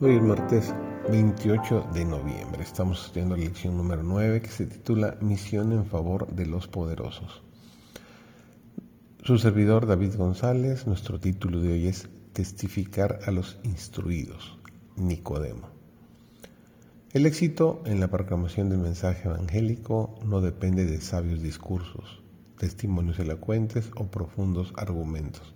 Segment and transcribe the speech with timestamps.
[0.00, 0.74] Hoy es martes
[1.08, 2.64] 28 de noviembre.
[2.64, 7.44] Estamos estudiando la lección número 9 que se titula Misión en favor de los poderosos.
[9.22, 14.58] Su servidor David González, nuestro título de hoy es Testificar a los instruidos,
[14.96, 15.68] Nicodemo.
[17.12, 22.20] El éxito en la proclamación del mensaje evangélico no depende de sabios discursos,
[22.58, 25.54] testimonios elocuentes o profundos argumentos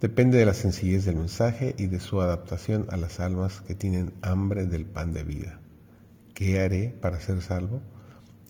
[0.00, 4.12] Depende de la sencillez del mensaje y de su adaptación a las almas que tienen
[4.20, 5.58] hambre del pan de vida.
[6.34, 7.80] ¿Qué haré para ser salvo?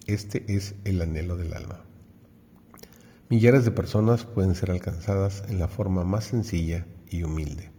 [0.09, 1.85] Este es el anhelo del alma.
[3.29, 7.71] Millares de personas pueden ser alcanzadas en la forma más sencilla y humilde.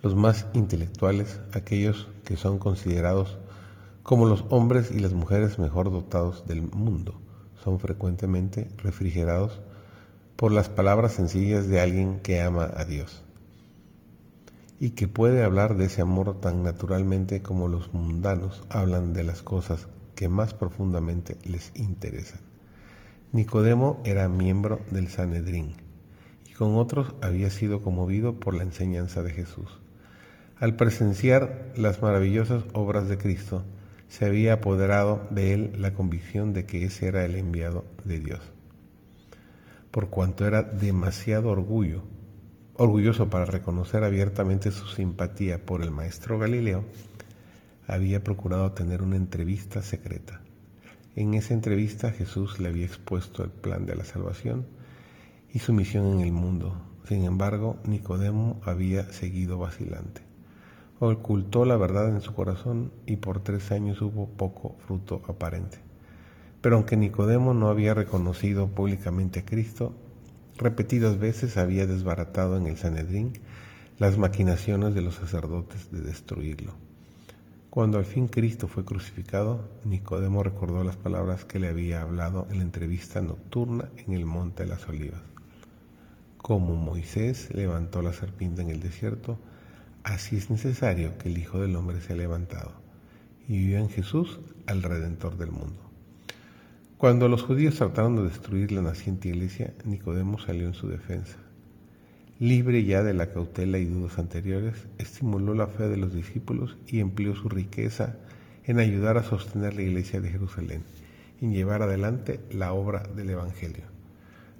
[0.00, 3.38] Los más intelectuales, aquellos que son considerados
[4.04, 7.20] como los hombres y las mujeres mejor dotados del mundo,
[7.64, 9.60] son frecuentemente refrigerados
[10.38, 13.24] por las palabras sencillas de alguien que ama a Dios
[14.78, 19.42] y que puede hablar de ese amor tan naturalmente como los mundanos hablan de las
[19.42, 22.38] cosas que más profundamente les interesan.
[23.32, 25.74] Nicodemo era miembro del Sanedrín
[26.48, 29.80] y con otros había sido conmovido por la enseñanza de Jesús.
[30.60, 33.64] Al presenciar las maravillosas obras de Cristo,
[34.06, 38.52] se había apoderado de él la convicción de que ese era el enviado de Dios
[39.90, 42.02] por cuanto era demasiado orgullo,
[42.74, 46.84] orgulloso para reconocer abiertamente su simpatía por el maestro Galileo,
[47.86, 50.42] había procurado tener una entrevista secreta.
[51.16, 54.66] En esa entrevista Jesús le había expuesto el plan de la salvación
[55.52, 56.80] y su misión en el mundo.
[57.08, 60.20] Sin embargo, Nicodemo había seguido vacilante.
[61.00, 65.87] Ocultó la verdad en su corazón y por tres años hubo poco fruto aparente.
[66.68, 69.94] Pero aunque Nicodemo no había reconocido públicamente a Cristo,
[70.58, 73.32] repetidas veces había desbaratado en el Sanedrín
[73.96, 76.74] las maquinaciones de los sacerdotes de destruirlo.
[77.70, 82.58] Cuando al fin Cristo fue crucificado, Nicodemo recordó las palabras que le había hablado en
[82.58, 85.22] la entrevista nocturna en el Monte de las Olivas.
[86.36, 89.38] Como Moisés levantó la serpiente en el desierto,
[90.04, 92.72] así es necesario que el Hijo del Hombre sea levantado.
[93.48, 95.87] Y vio en Jesús al Redentor del mundo.
[96.98, 101.36] Cuando los judíos trataron de destruir la naciente iglesia, Nicodemo salió en su defensa.
[102.40, 106.98] Libre ya de la cautela y dudas anteriores, estimuló la fe de los discípulos y
[106.98, 108.16] empleó su riqueza
[108.64, 110.82] en ayudar a sostener la iglesia de Jerusalén
[111.40, 113.84] y llevar adelante la obra del Evangelio.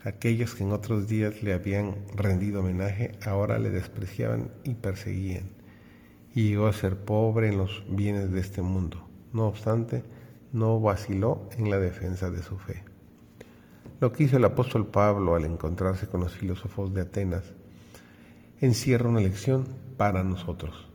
[0.05, 5.51] Aquellos que en otros días le habían rendido homenaje ahora le despreciaban y perseguían,
[6.37, 9.09] y llegó a ser pobre en los bienes de este mundo.
[9.33, 10.05] No obstante,
[10.53, 12.85] no vaciló en la defensa de su fe.
[14.01, 17.43] Lo que hizo el apóstol Pablo al encontrarse con los filósofos de Atenas
[18.61, 19.67] encierra una lección
[19.97, 20.89] para nosotros.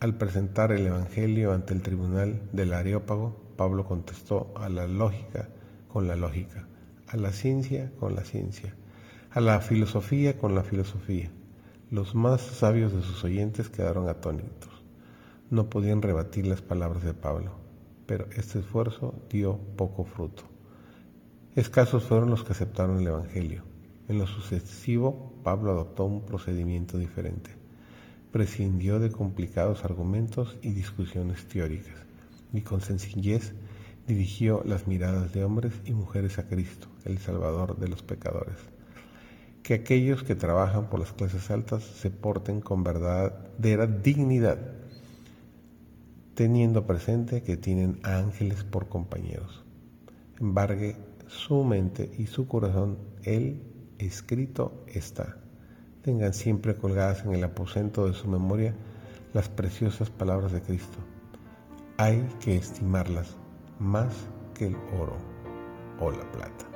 [0.00, 5.48] Al presentar el Evangelio ante el tribunal del Areópago, Pablo contestó a la lógica
[5.88, 6.66] con la lógica,
[7.06, 8.74] a la ciencia con la ciencia,
[9.30, 11.30] a la filosofía con la filosofía.
[11.90, 14.70] Los más sabios de sus oyentes quedaron atónitos.
[15.50, 17.67] No podían rebatir las palabras de Pablo
[18.08, 20.42] pero este esfuerzo dio poco fruto.
[21.54, 23.64] Escasos fueron los que aceptaron el Evangelio.
[24.08, 27.50] En lo sucesivo, Pablo adoptó un procedimiento diferente.
[28.32, 31.98] Prescindió de complicados argumentos y discusiones teóricas,
[32.54, 33.52] y con sencillez
[34.06, 38.56] dirigió las miradas de hombres y mujeres a Cristo, el Salvador de los pecadores.
[39.62, 44.78] Que aquellos que trabajan por las clases altas se porten con verdadera dignidad
[46.38, 49.64] teniendo presente que tienen ángeles por compañeros.
[50.38, 50.94] Embargue
[51.26, 53.60] su mente y su corazón, el
[53.98, 55.38] escrito está.
[56.02, 58.72] Tengan siempre colgadas en el aposento de su memoria
[59.34, 60.98] las preciosas palabras de Cristo.
[61.96, 63.34] Hay que estimarlas
[63.80, 64.14] más
[64.54, 65.16] que el oro
[65.98, 66.67] o la plata.